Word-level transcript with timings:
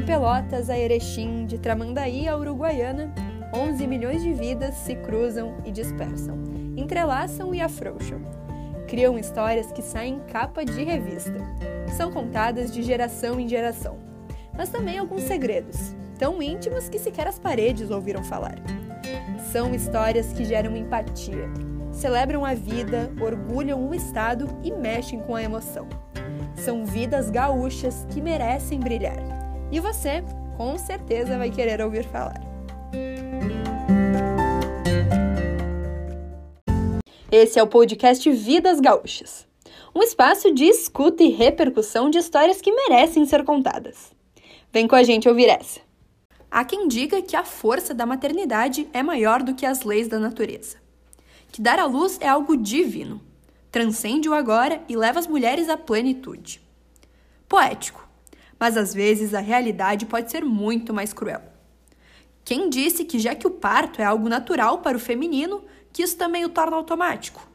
De 0.00 0.06
Pelotas 0.06 0.70
a 0.70 0.78
Erechim, 0.78 1.44
de 1.44 1.58
Tramandaí 1.58 2.26
a 2.26 2.34
Uruguaiana, 2.34 3.12
11 3.54 3.86
milhões 3.86 4.22
de 4.22 4.32
vidas 4.32 4.74
se 4.76 4.94
cruzam 4.94 5.56
e 5.62 5.70
dispersam, 5.70 6.38
entrelaçam 6.74 7.54
e 7.54 7.60
afrouxam. 7.60 8.22
Criam 8.88 9.18
histórias 9.18 9.70
que 9.70 9.82
saem 9.82 10.14
em 10.14 10.20
capa 10.20 10.64
de 10.64 10.82
revista. 10.82 11.36
São 11.98 12.10
contadas 12.10 12.72
de 12.72 12.82
geração 12.82 13.38
em 13.38 13.46
geração. 13.46 13.98
Mas 14.56 14.70
também 14.70 14.96
alguns 14.96 15.24
segredos, 15.24 15.94
tão 16.18 16.42
íntimos 16.42 16.88
que 16.88 16.98
sequer 16.98 17.26
as 17.26 17.38
paredes 17.38 17.90
ouviram 17.90 18.24
falar. 18.24 18.56
São 19.52 19.74
histórias 19.74 20.32
que 20.32 20.46
geram 20.46 20.74
empatia, 20.78 21.50
celebram 21.92 22.42
a 22.42 22.54
vida, 22.54 23.12
orgulham 23.20 23.86
o 23.86 23.94
Estado 23.94 24.48
e 24.64 24.72
mexem 24.72 25.20
com 25.20 25.34
a 25.34 25.42
emoção. 25.42 25.86
São 26.56 26.86
vidas 26.86 27.28
gaúchas 27.28 28.06
que 28.08 28.22
merecem 28.22 28.80
brilhar. 28.80 29.39
E 29.72 29.80
você, 29.80 30.22
com 30.56 30.76
certeza, 30.78 31.38
vai 31.38 31.50
querer 31.50 31.80
ouvir 31.80 32.04
falar. 32.04 32.40
Esse 37.30 37.58
é 37.58 37.62
o 37.62 37.66
podcast 37.66 38.28
Vidas 38.30 38.80
Gaúchas 38.80 39.48
um 39.94 40.02
espaço 40.02 40.52
de 40.54 40.64
escuta 40.64 41.22
e 41.22 41.30
repercussão 41.30 42.10
de 42.10 42.18
histórias 42.18 42.60
que 42.60 42.72
merecem 42.72 43.26
ser 43.26 43.44
contadas. 43.44 44.12
Vem 44.72 44.86
com 44.86 44.94
a 44.94 45.02
gente 45.02 45.28
ouvir 45.28 45.48
essa. 45.48 45.80
Há 46.50 46.64
quem 46.64 46.88
diga 46.88 47.22
que 47.22 47.36
a 47.36 47.44
força 47.44 47.92
da 47.92 48.06
maternidade 48.06 48.88
é 48.92 49.02
maior 49.02 49.42
do 49.42 49.54
que 49.54 49.66
as 49.66 49.82
leis 49.82 50.08
da 50.08 50.18
natureza. 50.18 50.78
Que 51.50 51.60
dar 51.60 51.78
à 51.78 51.86
luz 51.86 52.18
é 52.20 52.28
algo 52.28 52.56
divino, 52.56 53.20
transcende 53.70 54.28
o 54.28 54.34
agora 54.34 54.82
e 54.88 54.96
leva 54.96 55.18
as 55.18 55.26
mulheres 55.26 55.68
à 55.68 55.76
plenitude. 55.76 56.60
Poético, 57.48 58.08
mas 58.60 58.76
às 58.76 58.92
vezes 58.92 59.32
a 59.32 59.40
realidade 59.40 60.04
pode 60.04 60.30
ser 60.30 60.44
muito 60.44 60.92
mais 60.92 61.14
cruel. 61.14 61.40
Quem 62.44 62.68
disse 62.68 63.04
que, 63.04 63.18
já 63.18 63.34
que 63.34 63.46
o 63.46 63.50
parto 63.50 64.02
é 64.02 64.04
algo 64.04 64.28
natural 64.28 64.78
para 64.78 64.98
o 64.98 65.00
feminino, 65.00 65.62
que 65.90 66.02
isso 66.02 66.16
também 66.16 66.44
o 66.44 66.50
torna 66.50 66.76
automático? 66.76 67.48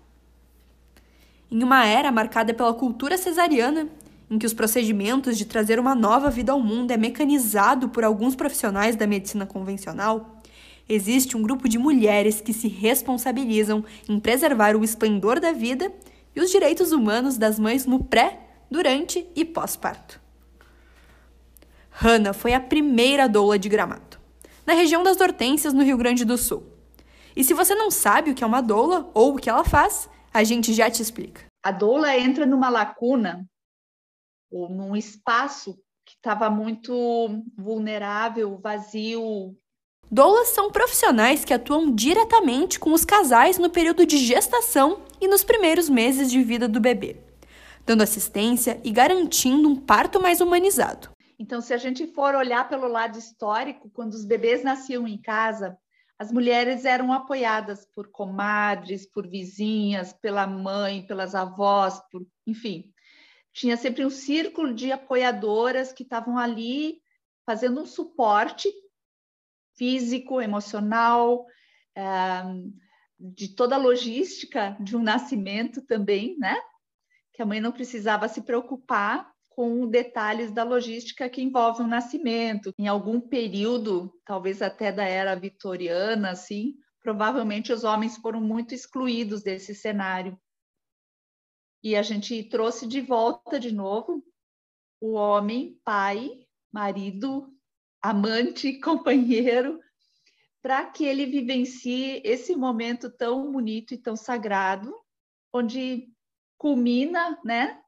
Em 1.52 1.64
uma 1.64 1.86
era 1.86 2.12
marcada 2.12 2.54
pela 2.54 2.74
cultura 2.74 3.18
cesariana, 3.18 3.88
em 4.30 4.40
que 4.40 4.46
os 4.46 4.54
procedimentos 4.54 5.38
de 5.38 5.46
trazer 5.46 5.80
uma 5.80 5.94
nova 5.94 6.32
vida 6.32 6.52
ao 6.52 6.60
mundo 6.60 6.90
é 6.90 6.98
mecanizado 6.98 7.90
por 7.90 8.04
alguns 8.04 8.36
profissionais 8.36 8.96
da 8.96 9.06
medicina 9.06 9.46
convencional, 9.46 10.42
existe 10.90 11.38
um 11.38 11.44
grupo 11.44 11.70
de 11.70 11.78
mulheres 11.78 12.42
que 12.42 12.54
se 12.54 12.68
responsabilizam 12.68 13.86
em 14.10 14.20
preservar 14.20 14.76
o 14.76 14.84
esplendor 14.84 15.40
da 15.40 15.52
vida 15.52 15.92
e 16.36 16.42
os 16.42 16.50
direitos 16.50 16.92
humanos 16.92 17.38
das 17.38 17.60
mães 17.60 17.86
no 17.86 18.04
pré, 18.04 18.40
durante 18.72 19.26
e 19.36 19.46
pós-parto. 19.46 20.25
Hannah 21.98 22.34
foi 22.34 22.54
a 22.54 22.60
primeira 22.60 23.28
doula 23.28 23.58
de 23.58 23.70
Gramado, 23.70 24.20
na 24.66 24.74
região 24.74 25.02
das 25.02 25.20
Hortênsias, 25.22 25.74
no 25.74 25.82
Rio 25.82 25.98
Grande 25.98 26.26
do 26.26 26.38
Sul. 26.38 26.64
E 27.34 27.42
se 27.42 27.54
você 27.54 27.74
não 27.74 27.90
sabe 27.90 28.32
o 28.32 28.36
que 28.36 28.44
é 28.44 28.48
uma 28.48 28.60
doula 28.60 29.10
ou 29.14 29.34
o 29.34 29.38
que 29.38 29.50
ela 29.50 29.64
faz, 29.64 30.10
a 30.34 30.44
gente 30.44 30.74
já 30.74 30.92
te 30.92 31.02
explica. 31.02 31.46
A 31.64 31.72
doula 31.72 32.18
entra 32.18 32.46
numa 32.46 32.70
lacuna 32.70 33.46
ou 34.52 34.70
num 34.70 34.94
espaço 34.94 35.74
que 36.06 36.16
estava 36.16 36.50
muito 36.50 37.42
vulnerável, 37.58 38.60
vazio. 38.62 39.56
Doulas 40.12 40.50
são 40.50 40.72
profissionais 40.72 41.46
que 41.46 41.54
atuam 41.54 41.96
diretamente 41.96 42.78
com 42.78 42.92
os 42.92 43.06
casais 43.06 43.58
no 43.58 43.70
período 43.70 44.06
de 44.06 44.18
gestação 44.18 45.00
e 45.20 45.30
nos 45.30 45.46
primeiros 45.46 45.90
meses 45.90 46.30
de 46.30 46.44
vida 46.44 46.68
do 46.68 46.82
bebê, 46.82 47.16
dando 47.86 48.04
assistência 48.04 48.82
e 48.84 48.92
garantindo 48.92 49.70
um 49.70 49.78
parto 49.78 50.22
mais 50.22 50.42
humanizado. 50.42 51.15
Então, 51.38 51.60
se 51.62 51.74
a 51.74 51.78
gente 51.78 52.08
for 52.08 52.34
olhar 52.34 52.68
pelo 52.70 52.88
lado 52.88 53.20
histórico, 53.20 53.90
quando 53.90 54.14
os 54.14 54.26
bebês 54.26 54.64
nasciam 54.64 55.08
em 55.08 55.22
casa, 55.22 55.78
as 56.18 56.32
mulheres 56.32 56.86
eram 56.86 57.12
apoiadas 57.12 57.86
por 57.94 58.10
comadres, 58.10 59.06
por 59.06 59.28
vizinhas, 59.28 60.14
pela 60.14 60.48
mãe, 60.48 61.06
pelas 61.06 61.36
avós, 61.36 62.00
por, 62.10 62.26
enfim, 62.48 62.94
tinha 63.52 63.76
sempre 63.76 64.06
um 64.06 64.10
círculo 64.10 64.74
de 64.74 64.92
apoiadoras 64.92 65.92
que 65.92 66.04
estavam 66.04 66.38
ali 66.38 67.02
fazendo 67.46 67.82
um 67.82 67.86
suporte 67.86 68.70
físico, 69.78 70.42
emocional, 70.42 71.46
de 73.20 73.50
toda 73.50 73.76
a 73.76 73.80
logística 73.80 74.78
de 74.80 74.96
um 74.96 75.04
nascimento 75.04 75.82
também, 75.82 76.38
né? 76.38 76.56
Que 77.34 77.42
a 77.42 77.46
mãe 77.46 77.60
não 77.60 77.72
precisava 77.72 78.28
se 78.30 78.42
preocupar 78.42 79.35
com 79.56 79.88
detalhes 79.88 80.52
da 80.52 80.66
logística 80.66 81.30
que 81.30 81.42
envolve 81.42 81.82
um 81.82 81.88
nascimento. 81.88 82.74
Em 82.78 82.90
algum 82.90 83.22
período, 83.22 84.14
talvez 84.26 84.62
até 84.62 84.92
da 84.92 85.06
era 85.06 85.34
vitoriana, 85.34 86.32
assim, 86.32 86.76
provavelmente 87.02 87.72
os 87.72 87.86
homens 87.86 88.18
foram 88.18 88.42
muito 88.42 88.76
excluídos 88.76 89.42
desse 89.42 89.74
cenário. 89.74 90.38
E 91.82 91.96
a 91.96 92.02
gente 92.02 92.44
trouxe 92.44 92.86
de 92.86 93.00
volta 93.00 93.58
de 93.58 93.72
novo 93.72 94.22
o 95.00 95.14
homem, 95.14 95.80
pai, 95.86 96.46
marido, 96.70 97.50
amante, 98.02 98.78
companheiro, 98.84 99.80
para 100.62 100.86
que 100.88 101.06
ele 101.06 101.28
vivencie 101.28 102.22
esse 102.26 102.58
momento 102.58 103.10
tão 103.10 103.50
bonito 103.54 103.94
e 103.94 103.98
tão 103.98 104.18
sagrado, 104.18 104.94
onde 105.54 106.10
culmina, 106.58 107.40
né, 107.46 107.82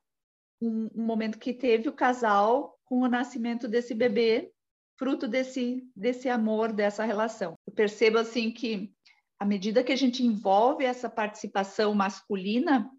um, 0.61 0.89
um 0.95 1.05
momento 1.05 1.39
que 1.39 1.53
teve 1.53 1.89
o 1.89 1.93
casal 1.93 2.77
com 2.85 3.01
o 3.01 3.07
nascimento 3.07 3.67
desse 3.67 3.93
bebê, 3.93 4.51
fruto 4.97 5.27
desse 5.27 5.83
desse 5.95 6.29
amor, 6.29 6.71
dessa 6.71 7.03
relação. 7.03 7.55
Eu 7.65 7.73
percebo 7.73 8.17
assim 8.17 8.51
que 8.51 8.91
à 9.39 9.45
medida 9.45 9.83
que 9.83 9.91
a 9.91 9.95
gente 9.95 10.23
envolve 10.23 10.83
essa 10.83 11.09
participação 11.09 11.93
masculina, 11.93 12.89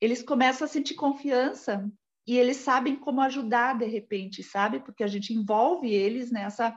eles 0.00 0.22
começam 0.22 0.64
a 0.64 0.68
sentir 0.68 0.94
confiança 0.94 1.88
e 2.26 2.36
eles 2.36 2.56
sabem 2.58 2.96
como 2.96 3.20
ajudar 3.20 3.78
de 3.78 3.84
repente, 3.84 4.42
sabe? 4.42 4.80
Porque 4.80 5.04
a 5.04 5.06
gente 5.06 5.32
envolve 5.32 5.92
eles 5.92 6.30
nessa, 6.32 6.76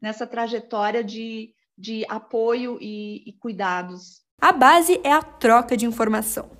nessa 0.00 0.26
trajetória 0.26 1.04
de, 1.04 1.52
de 1.76 2.04
apoio 2.08 2.78
e, 2.80 3.28
e 3.28 3.32
cuidados. 3.34 4.22
A 4.40 4.52
base 4.52 5.00
é 5.02 5.12
a 5.12 5.22
troca 5.22 5.76
de 5.76 5.86
informação, 5.86 6.50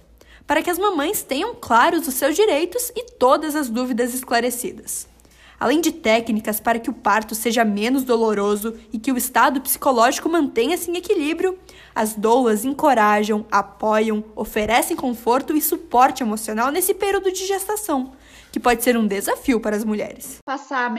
para 0.47 0.62
que 0.62 0.71
as 0.71 0.79
mamães 0.79 1.23
tenham 1.23 1.55
claros 1.55 2.07
os 2.07 2.15
seus 2.15 2.37
direitos 2.37 2.91
e 2.95 3.05
todas 3.12 3.57
as 3.57 3.69
dúvidas 3.69 4.15
esclarecidas 4.15 5.09
além 5.59 5.81
de 5.81 5.93
técnicas 5.93 6.61
para 6.61 6.79
que 6.79 6.91
o 6.91 6.95
parto 6.95 7.34
seja 7.34 7.65
menos 7.65 8.05
doloroso 8.05 8.79
e 8.93 8.99
que 8.99 9.12
o 9.12 9.17
estado 9.17 9.61
psicológico 9.61 10.29
mantenha-se 10.29 10.91
em 10.91 10.97
equilíbrio, 10.97 11.59
as 11.95 12.15
doulas 12.15 12.65
encorajam, 12.65 13.47
apoiam, 13.51 14.25
oferecem 14.34 14.97
conforto 14.97 15.57
e 15.57 15.61
suporte 15.61 16.23
emocional 16.23 16.71
nesse 16.71 16.95
período 16.95 17.33
de 17.33 17.47
gestação, 17.47 18.13
que 18.53 18.61
pode 18.61 18.83
ser 18.83 18.97
um 18.97 19.07
desafio 19.07 19.61
para 19.61 19.77
as 19.77 19.84
mulheres. 19.84 20.39
Passar 20.45 20.93
uh, 20.93 20.97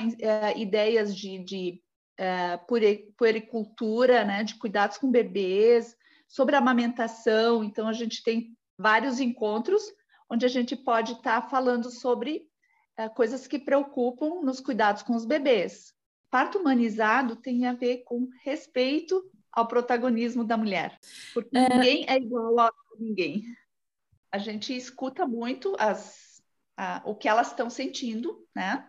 ideias 0.55 1.15
de, 1.15 1.43
de 1.43 1.81
uh, 2.19 3.13
puericultura, 3.17 4.23
né, 4.23 4.43
de 4.43 4.55
cuidados 4.55 4.97
com 4.97 5.11
bebês, 5.11 5.95
sobre 6.27 6.55
amamentação. 6.55 7.63
Então, 7.63 7.87
a 7.87 7.93
gente 7.93 8.23
tem 8.23 8.57
vários 8.77 9.19
encontros 9.19 9.83
onde 10.29 10.45
a 10.45 10.49
gente 10.49 10.75
pode 10.75 11.13
estar 11.13 11.41
tá 11.41 11.47
falando 11.47 11.89
sobre 11.89 12.47
é, 12.97 13.07
coisas 13.07 13.47
que 13.47 13.59
preocupam 13.59 14.41
nos 14.41 14.59
cuidados 14.59 15.03
com 15.03 15.15
os 15.15 15.25
bebês. 15.25 15.93
Parto 16.29 16.59
humanizado 16.59 17.35
tem 17.35 17.65
a 17.65 17.73
ver 17.73 18.03
com 18.03 18.27
respeito 18.43 19.23
ao 19.51 19.67
protagonismo 19.67 20.43
da 20.43 20.57
mulher, 20.57 20.99
porque 21.33 21.57
é... 21.57 21.69
ninguém 21.69 22.05
é 22.07 22.17
igual 22.17 22.59
a 22.59 22.71
ninguém. 22.99 23.43
A 24.31 24.37
gente 24.37 24.75
escuta 24.75 25.25
muito 25.25 25.75
as, 25.79 26.43
a, 26.75 27.01
o 27.05 27.15
que 27.15 27.29
elas 27.29 27.47
estão 27.47 27.69
sentindo, 27.69 28.45
né? 28.53 28.85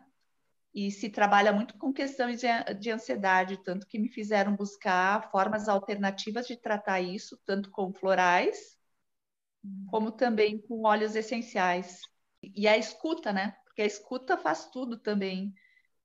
E 0.75 0.91
se 0.91 1.09
trabalha 1.09 1.53
muito 1.53 1.79
com 1.79 1.93
questões 1.93 2.41
de, 2.41 2.49
de 2.79 2.91
ansiedade, 2.91 3.63
tanto 3.65 3.87
que 3.87 3.99
me 3.99 4.09
fizeram 4.09 4.55
buscar 4.55 5.31
formas 5.31 5.69
alternativas 5.69 6.47
de 6.47 6.57
tratar 6.57 7.01
isso, 7.01 7.41
tanto 7.47 7.71
com 7.71 7.93
florais, 7.93 8.78
como 9.91 10.11
também 10.13 10.61
com 10.61 10.85
óleos 10.85 11.15
essenciais. 11.17 12.01
E 12.43 12.69
a 12.69 12.77
escuta, 12.77 13.33
né? 13.33 13.55
porque 13.79 13.83
a 13.83 13.87
escuta 13.87 14.37
faz 14.37 14.69
tudo 14.71 14.99
também. 14.99 15.55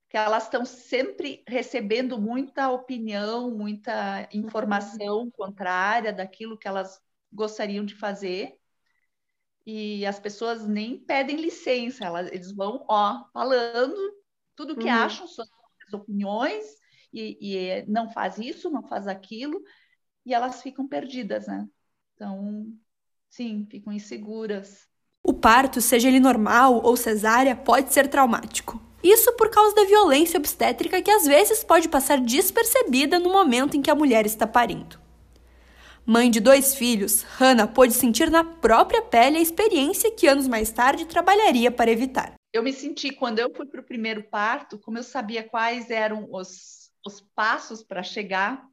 Que 0.07 0.15
elas 0.15 0.44
estão 0.44 0.63
sempre 0.63 1.44
recebendo 1.48 2.21
muita 2.21 2.69
opinião, 2.69 3.50
muita 3.50 4.30
informação 4.31 5.31
contrária 5.31 6.13
daquilo 6.13 6.56
que 6.56 6.68
elas 6.68 7.01
gostariam 7.31 7.83
de 7.83 7.95
fazer. 7.95 8.56
E 9.65 10.06
as 10.06 10.19
pessoas 10.19 10.68
nem 10.68 11.00
pedem 11.00 11.38
licença, 11.38 12.06
elas, 12.06 12.31
eles 12.31 12.51
vão 12.51 12.86
ó, 12.88 13.25
falando 13.33 13.98
tudo 14.56 14.74
o 14.74 14.77
que 14.77 14.86
uhum. 14.86 14.94
acham, 14.94 15.25
suas 15.25 15.50
opiniões, 15.92 16.63
e, 17.12 17.38
e 17.42 17.86
não 17.88 18.12
faz 18.12 18.38
isso, 18.38 18.69
não 18.69 18.83
faz 18.83 19.07
aquilo, 19.07 19.60
e 20.24 20.33
elas 20.33 20.62
ficam 20.62 20.88
perdidas, 20.88 21.48
né? 21.48 21.68
Então, 22.13 22.68
sim, 23.35 23.65
ficam 23.69 23.91
inseguras. 23.91 24.88
O 25.24 25.33
parto, 25.33 25.81
seja 25.81 26.07
ele 26.07 26.19
normal 26.19 26.81
ou 26.83 26.95
cesárea, 26.95 27.56
pode 27.56 27.91
ser 27.94 28.07
traumático. 28.07 28.80
Isso 29.03 29.33
por 29.33 29.50
causa 29.50 29.75
da 29.75 29.85
violência 29.85 30.38
obstétrica 30.38 31.01
que 31.01 31.09
às 31.09 31.25
vezes 31.25 31.63
pode 31.63 31.89
passar 31.89 32.19
despercebida 32.19 33.19
no 33.19 33.31
momento 33.31 33.75
em 33.75 33.81
que 33.81 33.89
a 33.89 33.95
mulher 33.95 34.25
está 34.25 34.45
parindo. 34.45 35.01
Mãe 36.06 36.30
de 36.30 36.39
dois 36.39 36.75
filhos, 36.75 37.24
Hannah 37.24 37.68
pôde 37.68 37.94
sentir 37.94 38.30
na 38.30 38.44
própria 38.44 39.01
pele 39.01 39.38
a 39.38 39.41
experiência 39.41 40.12
que 40.12 40.27
anos 40.27 40.47
mais 40.47 40.69
tarde 40.71 41.06
trabalharia 41.06 41.71
para 41.71 41.91
evitar. 41.91 42.33
Eu 42.51 42.62
me 42.62 42.74
senti, 42.74 43.09
quando 43.09 43.39
eu 43.39 43.50
fui 43.56 43.65
para 43.65 43.81
o 43.81 43.86
primeiro 43.86 44.24
parto, 44.24 44.77
como 44.77 44.97
eu 44.97 45.03
sabia 45.03 45.44
quais 45.44 45.89
eram 45.89 46.27
os, 46.29 46.91
os 47.06 47.21
passos 47.33 47.81
para 47.81 48.03
chegar 48.03 48.63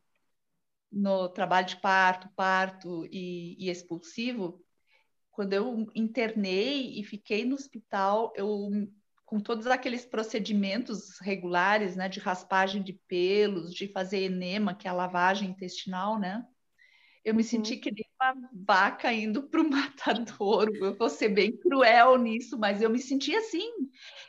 no 0.91 1.29
trabalho 1.29 1.67
de 1.67 1.77
parto, 1.77 2.29
parto 2.35 3.07
e, 3.11 3.57
e 3.59 3.71
expulsivo, 3.71 4.65
quando 5.31 5.53
eu 5.53 5.87
internei 5.95 6.99
e 6.99 7.05
fiquei 7.05 7.45
no 7.45 7.55
hospital, 7.55 8.33
eu 8.37 8.71
com 9.25 9.39
todos 9.39 9.69
aqueles 9.69 10.05
procedimentos 10.05 11.21
regulares, 11.21 11.95
né, 11.95 12.09
de 12.09 12.19
raspagem 12.19 12.83
de 12.83 12.95
pelos, 13.07 13.73
de 13.73 13.87
fazer 13.87 14.25
enema, 14.25 14.75
que 14.75 14.89
é 14.89 14.91
a 14.91 14.95
lavagem 14.95 15.51
intestinal, 15.51 16.19
né? 16.19 16.45
Eu 17.25 17.33
me 17.33 17.45
senti 17.45 17.75
uhum. 17.75 17.81
que 17.81 17.93
nem 17.93 18.05
uma 18.21 18.51
vaca 18.53 19.13
indo 19.13 19.45
para 19.49 19.61
o 19.61 19.71
matadouro. 19.71 20.75
Eu 20.85 20.97
vou 20.97 21.09
ser 21.09 21.29
bem 21.29 21.57
cruel 21.57 22.19
nisso, 22.19 22.59
mas 22.59 22.83
eu 22.83 22.91
me 22.91 22.99
senti 22.99 23.33
assim. 23.37 23.71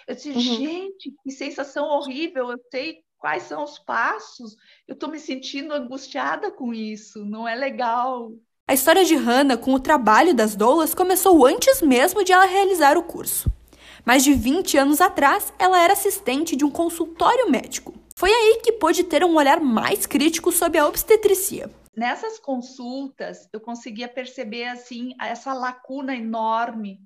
Eu 0.07 0.13
disse, 0.13 0.29
uhum. 0.29 0.39
gente, 0.39 1.11
que 1.23 1.31
sensação 1.31 1.87
horrível. 1.87 2.51
Eu 2.51 2.59
sei 2.69 3.01
quais 3.21 3.43
são 3.43 3.63
os 3.63 3.77
passos. 3.77 4.57
Eu 4.87 4.95
estou 4.95 5.09
me 5.09 5.19
sentindo 5.19 5.73
angustiada 5.73 6.51
com 6.51 6.73
isso. 6.73 7.23
Não 7.23 7.47
é 7.47 7.53
legal. 7.55 8.31
A 8.67 8.73
história 8.73 9.05
de 9.05 9.15
Hannah 9.15 9.57
com 9.57 9.73
o 9.73 9.79
trabalho 9.79 10.33
das 10.33 10.55
doulas 10.55 10.95
começou 10.95 11.45
antes 11.45 11.81
mesmo 11.81 12.23
de 12.23 12.33
ela 12.33 12.45
realizar 12.45 12.97
o 12.97 13.03
curso. 13.03 13.49
Mais 14.03 14.23
de 14.23 14.33
20 14.33 14.77
anos 14.77 14.99
atrás, 14.99 15.53
ela 15.59 15.79
era 15.79 15.93
assistente 15.93 16.55
de 16.55 16.65
um 16.65 16.71
consultório 16.71 17.51
médico. 17.51 17.93
Foi 18.15 18.31
aí 18.31 18.59
que 18.63 18.71
pôde 18.71 19.03
ter 19.03 19.23
um 19.23 19.35
olhar 19.35 19.61
mais 19.61 20.07
crítico 20.07 20.51
sobre 20.51 20.79
a 20.79 20.87
obstetricia. 20.87 21.69
Nessas 21.95 22.39
consultas, 22.39 23.47
eu 23.53 23.59
conseguia 23.59 24.07
perceber 24.07 24.65
assim 24.65 25.13
essa 25.19 25.53
lacuna 25.53 26.15
enorme 26.15 26.99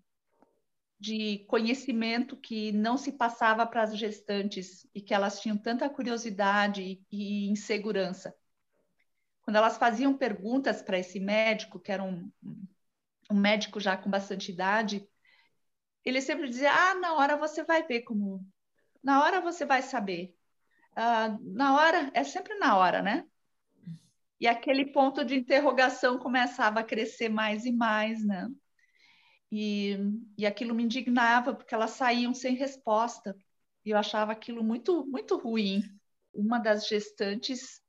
de 0.99 1.39
conhecimento 1.47 2.37
que 2.37 2.71
não 2.71 2.97
se 2.97 3.11
passava 3.11 3.65
para 3.65 3.83
as 3.83 3.97
gestantes 3.97 4.87
e 4.93 5.01
que 5.01 5.13
elas 5.13 5.39
tinham 5.39 5.57
tanta 5.57 5.89
curiosidade 5.89 7.03
e 7.11 7.49
insegurança. 7.49 8.35
Quando 9.41 9.57
elas 9.57 9.77
faziam 9.77 10.17
perguntas 10.17 10.81
para 10.81 10.97
esse 10.97 11.19
médico, 11.19 11.79
que 11.79 11.91
era 11.91 12.03
um, 12.03 12.31
um 13.29 13.35
médico 13.35 13.79
já 13.79 13.95
com 13.95 14.09
bastante 14.09 14.51
idade, 14.51 15.07
ele 16.03 16.21
sempre 16.21 16.47
dizia: 16.47 16.71
Ah, 16.71 16.95
na 16.95 17.13
hora 17.15 17.37
você 17.37 17.63
vai 17.63 17.83
ver 17.83 18.01
como. 18.01 18.45
Na 19.03 19.23
hora 19.23 19.41
você 19.41 19.65
vai 19.65 19.81
saber. 19.81 20.35
Ah, 20.95 21.37
na 21.41 21.75
hora, 21.75 22.09
é 22.13 22.23
sempre 22.23 22.55
na 22.55 22.77
hora, 22.77 23.01
né? 23.01 23.25
E 24.39 24.47
aquele 24.47 24.85
ponto 24.85 25.23
de 25.23 25.35
interrogação 25.35 26.17
começava 26.17 26.79
a 26.79 26.83
crescer 26.83 27.29
mais 27.29 27.65
e 27.65 27.71
mais, 27.71 28.25
né? 28.25 28.49
E, 29.57 29.97
e 30.37 30.45
aquilo 30.45 30.75
me 30.75 30.83
indignava, 30.83 31.53
porque 31.53 31.73
elas 31.73 31.91
saíam 31.91 32.33
sem 32.33 32.55
resposta. 32.55 33.37
E 33.85 33.91
eu 33.91 33.97
achava 33.97 34.33
aquilo 34.33 34.63
muito, 34.63 35.05
muito 35.05 35.37
ruim. 35.37 35.81
Uma 36.33 36.59
das 36.59 36.87
gestantes 36.87 37.81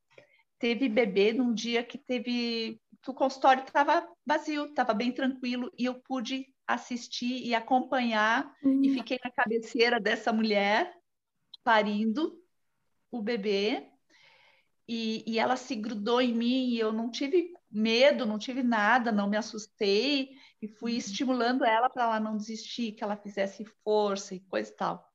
teve 0.58 0.88
bebê 0.88 1.32
num 1.32 1.52
dia 1.52 1.82
que 1.82 1.98
teve 1.98 2.80
que 3.02 3.10
o 3.10 3.14
consultório 3.14 3.62
estava 3.64 4.06
vazio, 4.24 4.66
estava 4.66 4.92
bem 4.94 5.12
tranquilo, 5.12 5.70
e 5.78 5.84
eu 5.84 5.94
pude 5.94 6.46
assistir 6.66 7.46
e 7.46 7.54
acompanhar, 7.54 8.52
uhum. 8.64 8.82
e 8.82 8.90
fiquei 8.94 9.18
na 9.22 9.30
cabeceira 9.30 10.00
dessa 10.00 10.32
mulher 10.32 10.92
parindo 11.62 12.36
o 13.10 13.22
bebê, 13.22 13.88
e, 14.88 15.24
e 15.26 15.38
ela 15.38 15.56
se 15.56 15.74
grudou 15.74 16.20
em 16.20 16.32
mim 16.32 16.68
e 16.68 16.78
eu 16.78 16.92
não 16.92 17.10
tive 17.10 17.52
medo, 17.70 18.26
não 18.26 18.38
tive 18.38 18.62
nada, 18.62 19.10
não 19.10 19.28
me 19.28 19.36
assustei 19.36 20.30
e 20.60 20.68
fui 20.68 20.92
uhum. 20.92 20.98
estimulando 20.98 21.64
ela 21.64 21.88
para 21.88 22.04
ela 22.04 22.20
não 22.20 22.36
desistir, 22.36 22.92
que 22.92 23.04
ela 23.04 23.16
fizesse 23.16 23.64
força 23.84 24.34
e 24.34 24.40
coisa 24.40 24.70
e 24.70 24.74
tal. 24.74 25.12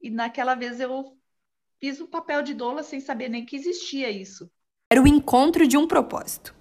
E 0.00 0.10
naquela 0.10 0.54
vez 0.54 0.80
eu 0.80 1.16
fiz 1.80 2.00
o 2.00 2.08
papel 2.08 2.42
de 2.42 2.54
doula 2.54 2.82
sem 2.82 3.00
saber 3.00 3.28
nem 3.28 3.44
que 3.44 3.56
existia 3.56 4.10
isso. 4.10 4.50
Era 4.90 5.02
o 5.02 5.06
encontro 5.06 5.66
de 5.66 5.76
um 5.76 5.86
propósito. 5.86 6.54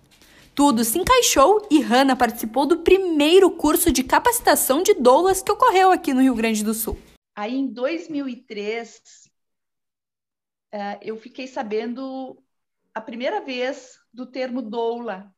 Tudo 0.54 0.84
se 0.84 0.98
encaixou 0.98 1.68
e 1.70 1.80
Hannah 1.82 2.16
participou 2.16 2.66
do 2.66 2.80
primeiro 2.80 3.52
curso 3.52 3.92
de 3.92 4.04
capacitação 4.04 4.82
de 4.82 4.96
doulas 4.96 5.42
que 5.42 5.52
ocorreu 5.52 5.92
aqui 5.92 6.14
no 6.14 6.22
Rio 6.22 6.34
Grande 6.34 6.64
do 6.64 6.74
Sul. 6.74 6.98
Aí 7.36 7.56
em 7.56 7.68
2003, 7.68 9.30
uh, 10.74 10.98
eu 11.02 11.16
fiquei 11.16 11.46
sabendo 11.46 12.44
a 12.92 13.00
primeira 13.00 13.40
vez 13.40 14.00
do 14.12 14.26
termo 14.26 14.60
doula. 14.64 15.32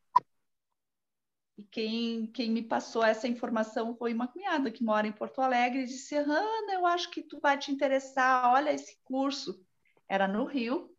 E 1.59 1.63
quem, 1.63 2.25
quem 2.27 2.49
me 2.49 2.61
passou 2.61 3.03
essa 3.03 3.27
informação 3.27 3.93
foi 3.93 4.13
uma 4.13 4.29
cunhada 4.29 4.71
que 4.71 4.81
mora 4.81 5.05
em 5.05 5.11
Porto 5.11 5.41
Alegre 5.41 5.81
e 5.81 5.87
disse: 5.87 6.15
Ana, 6.15 6.73
eu 6.73 6.85
acho 6.85 7.11
que 7.11 7.21
tu 7.21 7.37
vai 7.41 7.57
te 7.57 7.69
interessar, 7.69 8.53
olha 8.53 8.71
esse 8.71 8.97
curso. 9.03 9.61
Era 10.07 10.25
no 10.25 10.45
Rio, 10.45 10.89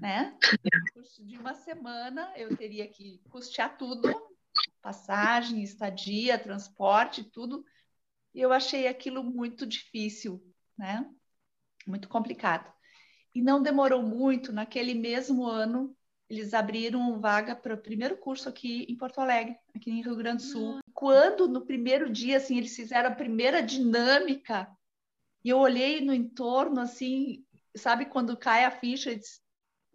né? 0.00 0.38
Um 0.64 0.92
curso 0.92 1.24
de 1.26 1.36
uma 1.36 1.52
semana, 1.52 2.32
eu 2.36 2.56
teria 2.56 2.86
que 2.86 3.20
custear 3.28 3.76
tudo, 3.76 4.08
passagem, 4.80 5.64
estadia, 5.64 6.38
transporte, 6.38 7.24
tudo. 7.24 7.64
E 8.32 8.40
eu 8.40 8.52
achei 8.52 8.86
aquilo 8.86 9.24
muito 9.24 9.66
difícil, 9.66 10.40
né? 10.78 11.12
Muito 11.84 12.08
complicado. 12.08 12.72
E 13.34 13.42
não 13.42 13.60
demorou 13.60 14.00
muito, 14.00 14.52
naquele 14.52 14.94
mesmo 14.94 15.44
ano, 15.44 15.92
eles 16.28 16.54
abriram 16.54 17.20
vaga 17.20 17.54
para 17.54 17.74
o 17.74 17.78
primeiro 17.78 18.16
curso 18.16 18.48
aqui 18.48 18.86
em 18.88 18.96
Porto 18.96 19.20
Alegre, 19.20 19.56
aqui 19.74 19.90
em 19.90 20.02
Rio 20.02 20.16
Grande 20.16 20.42
do 20.44 20.50
Sul. 20.50 20.78
Quando 20.92 21.46
no 21.46 21.60
primeiro 21.60 22.10
dia, 22.10 22.38
assim, 22.38 22.56
eles 22.56 22.74
fizeram 22.74 23.10
a 23.10 23.14
primeira 23.14 23.62
dinâmica, 23.62 24.68
e 25.44 25.50
eu 25.50 25.58
olhei 25.58 26.00
no 26.00 26.14
entorno, 26.14 26.80
assim, 26.80 27.44
sabe 27.76 28.06
quando 28.06 28.36
cai 28.36 28.64
a 28.64 28.70
ficha 28.70 29.12
e 29.12 29.16
disse, 29.16 29.40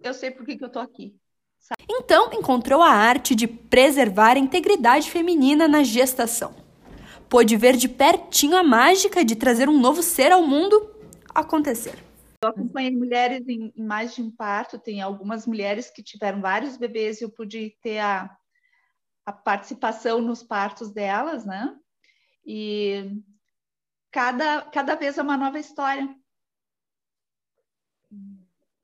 eu 0.01 0.13
sei 0.13 0.29
por 0.29 0.45
que, 0.45 0.57
que 0.57 0.63
eu 0.63 0.71
tô 0.71 0.79
aqui. 0.79 1.15
Sabe? 1.59 1.83
Então, 1.89 2.31
encontrou 2.31 2.81
a 2.81 2.91
arte 2.91 3.33
de 3.35 3.47
preservar 3.47 4.35
a 4.35 4.39
integridade 4.39 5.09
feminina 5.09 5.67
na 5.67 5.83
gestação. 5.83 6.53
Pôde 7.27 7.57
ver 7.57 7.75
de 7.75 7.89
pertinho 7.89 8.55
a 8.55 8.63
mágica 8.63 9.25
de 9.25 9.35
trazer 9.35 9.67
um 9.67 9.79
novo 9.79 10.01
ser 10.01 10.31
ao 10.31 10.45
mundo 10.45 10.95
acontecer. 11.33 12.08
Eu 12.41 12.49
acompanhei 12.49 12.95
mulheres 12.95 13.45
em, 13.49 13.73
em, 13.75 13.83
mais 13.83 14.15
de 14.15 14.21
um 14.21 14.31
parto, 14.31 14.79
tem 14.79 15.01
algumas 15.01 15.45
mulheres 15.45 15.89
que 15.89 16.01
tiveram 16.01 16.39
vários 16.39 16.77
bebês 16.77 17.19
e 17.19 17.25
eu 17.25 17.29
pude 17.29 17.77
ter 17.81 17.99
a, 17.99 18.33
a 19.25 19.33
participação 19.33 20.21
nos 20.21 20.41
partos 20.41 20.89
delas, 20.89 21.45
né? 21.45 21.77
E 22.45 23.21
cada, 24.09 24.61
cada 24.71 24.95
vez 24.95 25.17
é 25.17 25.21
uma 25.21 25.35
nova 25.35 25.59
história. 25.59 26.15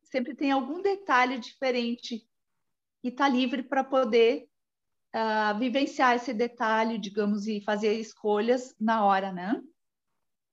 Sempre 0.03 0.35
tem 0.35 0.51
algum 0.51 0.81
detalhe 0.81 1.39
diferente 1.39 2.27
e 3.01 3.07
está 3.07 3.29
livre 3.29 3.63
para 3.63 3.85
poder 3.85 4.49
uh, 5.15 5.57
vivenciar 5.57 6.17
esse 6.17 6.33
detalhe, 6.33 6.97
digamos, 6.97 7.47
e 7.47 7.61
fazer 7.61 7.93
escolhas 7.93 8.75
na 8.77 9.05
hora, 9.05 9.31
né? 9.31 9.63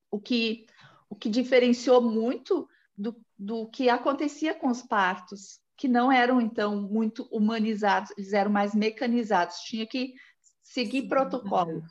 O 0.08 0.20
que, 0.20 0.66
o 1.10 1.16
que 1.16 1.28
diferenciou 1.28 2.00
muito 2.00 2.68
do, 2.96 3.16
do 3.38 3.68
que 3.68 3.88
acontecia 3.88 4.54
com 4.54 4.68
os 4.68 4.82
partos, 4.82 5.60
que 5.76 5.88
não 5.88 6.12
eram, 6.12 6.40
então, 6.40 6.80
muito 6.80 7.24
humanizados, 7.24 8.10
eles 8.16 8.32
eram 8.32 8.50
mais 8.50 8.74
mecanizados, 8.74 9.56
tinha 9.60 9.86
que 9.86 10.14
seguir 10.62 11.08
protocolos, 11.08 11.84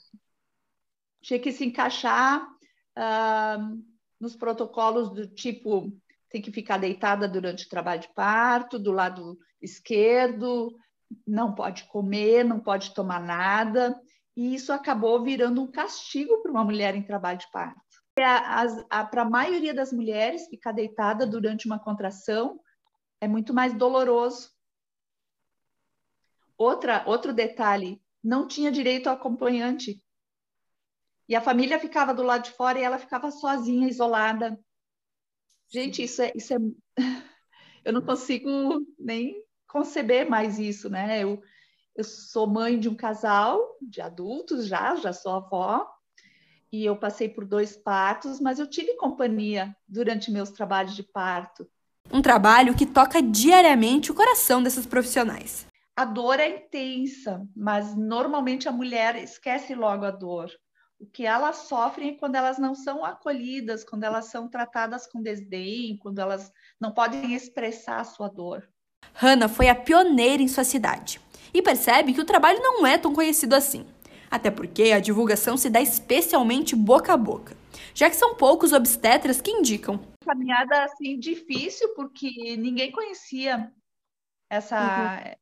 tinha 1.22 1.40
que 1.40 1.52
se 1.52 1.66
encaixar 1.66 2.42
uh, 2.44 3.84
nos 4.20 4.36
protocolos 4.36 5.10
do 5.10 5.28
tipo 5.28 5.92
tem 6.30 6.42
que 6.42 6.52
ficar 6.52 6.78
deitada 6.78 7.28
durante 7.28 7.66
o 7.66 7.70
trabalho 7.70 8.00
de 8.00 8.14
parto, 8.14 8.80
do 8.80 8.94
lado 8.94 9.38
esquerdo, 9.62 10.74
não 11.28 11.54
pode 11.54 11.84
comer, 11.84 12.46
não 12.46 12.58
pode 12.58 12.94
tomar 12.94 13.20
nada, 13.20 14.00
e 14.34 14.56
isso 14.56 14.72
acabou 14.72 15.22
virando 15.22 15.62
um 15.62 15.70
castigo 15.70 16.42
para 16.42 16.52
uma 16.52 16.64
mulher 16.64 16.96
em 16.96 17.04
trabalho 17.04 17.38
de 17.38 17.52
parto 17.52 17.91
para 18.14 19.22
a 19.22 19.30
maioria 19.30 19.74
das 19.74 19.92
mulheres, 19.92 20.48
ficar 20.48 20.72
deitada 20.72 21.26
durante 21.26 21.66
uma 21.66 21.80
contração 21.80 22.60
é 23.20 23.28
muito 23.28 23.54
mais 23.54 23.74
doloroso. 23.74 24.52
Outra, 26.58 27.04
outro 27.08 27.34
detalhe, 27.34 28.02
não 28.24 28.48
tinha 28.48 28.72
direito 28.72 29.08
ao 29.08 29.16
acompanhante. 29.16 30.04
E 31.28 31.36
a 31.36 31.42
família 31.42 31.80
ficava 31.80 32.14
do 32.14 32.24
lado 32.24 32.44
de 32.44 32.52
fora 32.52 32.80
e 32.80 32.84
ela 32.84 32.98
ficava 32.98 33.32
sozinha, 33.32 33.88
isolada. 33.88 34.60
Gente, 35.70 36.04
isso 36.04 36.22
é, 36.22 36.32
isso 36.36 36.54
é... 36.54 36.58
eu 37.86 37.94
não 37.94 38.02
consigo 38.02 38.86
nem 39.00 39.42
conceber 39.68 40.30
mais 40.30 40.60
isso, 40.60 40.90
né? 40.90 41.24
Eu, 41.24 41.42
eu 41.96 42.04
sou 42.04 42.46
mãe 42.46 42.80
de 42.80 42.90
um 42.90 42.96
casal 42.96 43.78
de 43.82 44.02
adultos 44.02 44.68
já, 44.68 44.96
já 44.96 45.14
sou 45.14 45.34
avó, 45.34 45.90
e 46.72 46.86
eu 46.86 46.96
passei 46.96 47.28
por 47.28 47.46
dois 47.46 47.76
partos, 47.76 48.40
mas 48.40 48.58
eu 48.60 48.68
tive 48.68 48.96
companhia 48.96 49.76
durante 49.88 50.32
meus 50.32 50.50
trabalhos 50.50 50.96
de 50.96 51.04
parto. 51.04 51.68
Um 52.12 52.22
trabalho 52.22 52.76
que 52.76 52.86
toca 52.86 53.22
diariamente 53.22 54.12
o 54.12 54.16
coração 54.16 54.64
desses 54.64 54.86
profissionais. 54.86 55.66
A 55.96 56.06
dor 56.06 56.40
é 56.40 56.48
intensa, 56.48 57.46
mas 57.56 57.96
normalmente 57.96 58.68
a 58.68 58.72
mulher 58.72 59.16
esquece 59.16 59.76
logo 59.76 60.06
a 60.06 60.12
dor. 60.12 60.50
O 61.00 61.06
que 61.06 61.26
elas 61.26 61.58
sofrem 61.68 62.12
é 62.12 62.14
quando 62.18 62.36
elas 62.36 62.58
não 62.58 62.74
são 62.74 63.04
acolhidas, 63.04 63.84
quando 63.84 64.04
elas 64.04 64.26
são 64.26 64.48
tratadas 64.48 65.08
com 65.08 65.22
desdém, 65.22 65.98
quando 65.98 66.20
elas 66.20 66.52
não 66.80 66.92
podem 66.92 67.34
expressar 67.34 68.00
a 68.00 68.04
sua 68.04 68.30
dor. 68.30 68.68
Hannah 69.14 69.50
foi 69.50 69.68
a 69.68 69.76
pioneira 69.76 70.42
em 70.42 70.48
sua 70.48 70.64
cidade 70.64 71.20
e 71.54 71.62
percebe 71.62 72.14
que 72.14 72.22
o 72.22 72.26
trabalho 72.26 72.60
não 72.62 72.86
é 72.86 72.98
tão 72.98 73.14
conhecido 73.14 73.56
assim. 73.56 73.86
Até 74.32 74.50
porque 74.50 74.94
a 74.94 75.02
divulgação 75.02 75.58
se 75.58 75.70
dá 75.70 75.82
especialmente 75.82 76.74
boca 76.74 77.12
a 77.14 77.18
boca, 77.18 77.54
já 77.94 78.10
que 78.10 78.16
são 78.16 78.36
poucos 78.36 78.72
obstetras 78.72 79.42
que 79.42 79.52
indicam. 79.52 80.00
Caminhada 80.26 80.86
assim 80.86 81.20
difícil 81.20 81.94
porque 81.96 82.56
ninguém 82.56 82.94
conhecia 82.94 83.70
essa 84.50 84.80
uhum. 84.80 85.36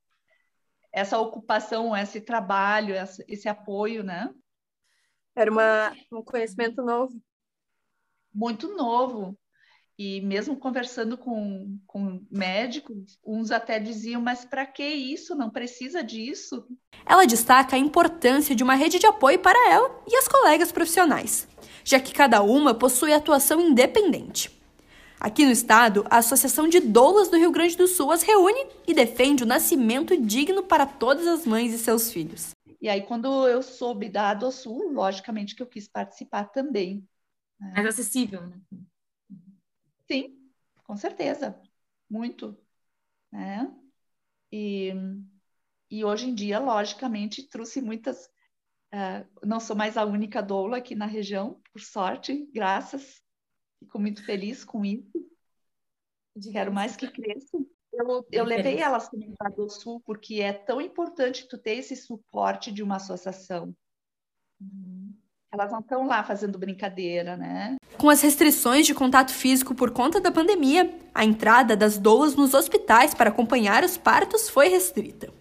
essa 0.91 1.19
ocupação, 1.19 1.95
esse 1.95 2.19
trabalho, 2.19 2.95
esse, 2.95 3.23
esse 3.27 3.47
apoio, 3.47 4.03
né? 4.03 4.33
Era 5.35 5.51
uma, 5.51 5.95
um 6.11 6.23
conhecimento 6.23 6.81
novo. 6.81 7.21
Muito 8.33 8.75
novo. 8.75 9.37
E 9.99 10.21
mesmo 10.21 10.55
conversando 10.55 11.17
com, 11.17 11.77
com 11.85 12.25
médicos, 12.31 13.19
uns 13.21 13.51
até 13.51 13.77
diziam: 13.77 14.21
mas 14.21 14.45
para 14.45 14.65
que 14.65 14.81
isso? 14.81 15.35
Não 15.35 15.49
precisa 15.49 16.01
disso. 16.01 16.65
Ela 17.05 17.27
destaca 17.27 17.75
a 17.75 17.79
importância 17.79 18.55
de 18.55 18.63
uma 18.63 18.75
rede 18.75 18.97
de 18.97 19.05
apoio 19.05 19.37
para 19.39 19.69
ela 19.69 20.01
e 20.07 20.15
as 20.15 20.25
colegas 20.25 20.71
profissionais, 20.71 21.49
já 21.83 21.99
que 21.99 22.13
cada 22.13 22.41
uma 22.41 22.73
possui 22.73 23.11
atuação 23.11 23.59
independente. 23.59 24.57
Aqui 25.19 25.45
no 25.45 25.51
estado, 25.51 26.05
a 26.09 26.19
Associação 26.19 26.69
de 26.69 26.79
Doulas 26.79 27.27
do 27.27 27.35
Rio 27.35 27.51
Grande 27.51 27.75
do 27.75 27.85
Sul 27.85 28.09
as 28.13 28.23
reúne 28.23 28.67
e 28.87 28.93
defende 28.93 29.43
o 29.43 29.47
nascimento 29.47 30.15
digno 30.15 30.63
para 30.63 30.85
todas 30.85 31.27
as 31.27 31.45
mães 31.45 31.73
e 31.73 31.77
seus 31.77 32.09
filhos. 32.09 32.51
E 32.81 32.87
aí, 32.87 33.01
quando 33.01 33.45
eu 33.49 33.61
soube 33.61 34.07
da 34.07 34.29
Adosul, 34.29 34.93
logicamente 34.93 35.53
que 35.53 35.61
eu 35.61 35.67
quis 35.67 35.89
participar 35.89 36.45
também. 36.45 37.05
Né? 37.59 37.73
Mais 37.75 37.87
acessível, 37.87 38.47
né? 38.47 38.55
Sim, 40.11 40.35
com 40.85 40.97
certeza, 40.97 41.61
muito, 42.09 42.57
né? 43.31 43.71
E, 44.51 44.91
e 45.89 46.03
hoje 46.03 46.27
em 46.27 46.33
dia, 46.33 46.59
logicamente, 46.59 47.47
trouxe 47.47 47.79
muitas. 47.79 48.25
Uh, 48.91 49.45
não 49.45 49.59
sou 49.59 49.75
mais 49.75 49.97
a 49.97 50.05
única 50.05 50.41
doula 50.41 50.77
aqui 50.77 50.95
na 50.95 51.05
região, 51.05 51.61
por 51.71 51.79
sorte, 51.79 52.49
graças. 52.51 53.21
Fico 53.77 53.99
muito 53.99 54.25
feliz 54.25 54.65
com 54.65 54.83
isso. 54.83 55.11
Quero 56.51 56.73
mais 56.73 56.95
que 56.95 57.07
cresça. 57.07 57.57
Eu, 57.93 58.27
eu 58.31 58.45
levei 58.45 58.79
elas 58.79 59.09
também 59.09 59.35
para 59.35 59.61
o 59.61 59.69
Sul 59.69 60.01
porque 60.05 60.41
é 60.41 60.53
tão 60.53 60.81
importante 60.81 61.47
tu 61.47 61.57
ter 61.57 61.75
esse 61.77 61.95
suporte 61.95 62.71
de 62.71 62.81
uma 62.81 62.95
associação. 62.95 63.75
Uhum 64.59 64.98
elas 65.51 65.71
não 65.71 65.79
estão 65.79 66.05
lá 66.05 66.23
fazendo 66.23 66.59
brincadeira, 66.59 67.35
né? 67.35 67.75
Com 67.97 68.09
as 68.09 68.21
restrições 68.21 68.85
de 68.85 68.93
contato 68.93 69.31
físico 69.31 69.73
por 69.73 69.91
conta 69.91 70.21
da 70.21 70.31
pandemia, 70.31 70.97
a 71.13 71.25
entrada 71.25 71.75
das 71.75 71.97
doulas 71.97 72.35
nos 72.35 72.53
hospitais 72.53 73.13
para 73.13 73.29
acompanhar 73.29 73.83
os 73.83 73.97
partos 73.97 74.49
foi 74.49 74.69
restrita. 74.69 75.33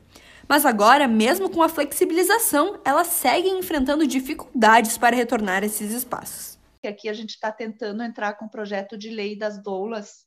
Mas 0.49 0.65
agora, 0.65 1.07
mesmo 1.07 1.51
com 1.51 1.63
a 1.63 1.69
flexibilização, 1.69 2.81
elas 2.85 3.09
seguem 3.09 3.59
enfrentando 3.59 4.07
dificuldades 4.07 4.97
para 4.97 5.15
retornar 5.15 5.63
a 5.63 5.67
esses 5.67 5.93
espaços. 5.93 6.59
Aqui 6.85 7.09
a 7.09 7.13
gente 7.13 7.31
está 7.31 7.53
tentando 7.53 8.03
entrar 8.03 8.33
com 8.35 8.47
o 8.47 8.51
projeto 8.51 8.97
de 8.97 9.11
lei 9.11 9.37
das 9.37 9.63
doulas 9.63 10.27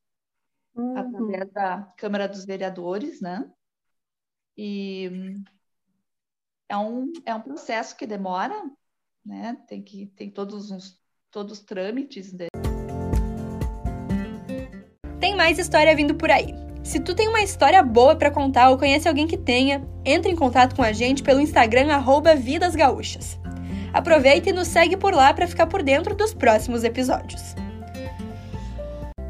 uhum. 0.75 0.95
através 0.95 1.51
da 1.51 1.91
Câmara 1.97 2.27
dos 2.27 2.45
Vereadores, 2.45 3.19
né? 3.19 3.49
E 4.55 5.09
é 6.69 6.77
um, 6.77 7.11
é 7.25 7.33
um 7.33 7.41
processo 7.41 7.97
que 7.97 8.05
demora, 8.05 8.61
né? 9.25 9.57
Tem 9.67 9.81
que 9.81 10.07
tem 10.15 10.29
todos 10.29 10.71
os 10.71 10.99
todos 11.31 11.59
os 11.59 11.65
trâmites. 11.65 12.33
Tem 15.19 15.35
mais 15.35 15.57
história 15.57 15.95
vindo 15.95 16.15
por 16.15 16.29
aí. 16.29 16.53
Se 16.83 16.99
tu 16.99 17.15
tem 17.15 17.27
uma 17.27 17.41
história 17.41 17.81
boa 17.83 18.15
para 18.15 18.31
contar 18.31 18.69
ou 18.69 18.77
conhece 18.77 19.07
alguém 19.07 19.27
que 19.27 19.37
tenha, 19.37 19.87
entre 20.03 20.31
em 20.31 20.35
contato 20.35 20.75
com 20.75 20.83
a 20.83 20.91
gente 20.91 21.23
pelo 21.23 21.39
Instagram 21.39 21.87
@vidasgaúchas. 22.37 23.39
Aproveita 23.93 24.49
e 24.49 24.53
nos 24.53 24.67
segue 24.67 24.97
por 24.97 25.13
lá 25.13 25.33
para 25.33 25.47
ficar 25.47 25.67
por 25.67 25.83
dentro 25.83 26.15
dos 26.15 26.33
próximos 26.33 26.83
episódios. 26.83 27.55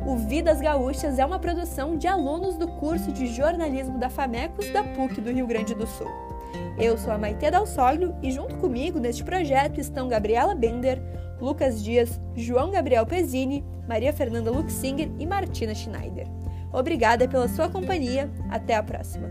O 0.05 0.15
Vidas 0.15 0.60
Gaúchas 0.60 1.19
é 1.19 1.25
uma 1.25 1.39
produção 1.39 1.98
de 1.98 2.07
alunos 2.07 2.57
do 2.57 2.67
curso 2.67 3.12
de 3.12 3.27
jornalismo 3.27 3.98
da 3.98 4.10
FAMECOS 4.10 4.69
da 4.71 4.83
PUC 4.83 5.21
do 5.21 5.31
Rio 5.31 5.48
Grande 5.48 5.75
do 5.75 5.86
Sul. 5.86 6.30
Eu 6.77 6.98
sou 6.98 7.12
a 7.13 7.17
Maite 7.17 7.50
Dalsoglio 7.50 8.15
e 8.22 8.31
junto 8.31 8.58
comigo 8.58 9.00
neste 9.00 9.24
projeto 9.24 9.79
estão 9.79 10.08
Gabriela 10.08 10.55
Bender, 10.55 11.01
Lucas 11.39 11.84
Dias, 11.84 12.20
João 12.36 12.72
Gabriel 12.72 13.05
Pezzini, 13.05 13.63
Maria 13.88 14.13
Fernanda 14.13 14.51
Luxinger 14.51 15.10
e 15.20 15.25
Martina 15.25 15.74
Schneider. 15.74 16.27
Obrigada 16.72 17.27
pela 17.27 17.48
sua 17.48 17.70
companhia. 17.70 18.29
Até 18.50 18.75
a 18.75 18.84
próxima. 18.84 19.29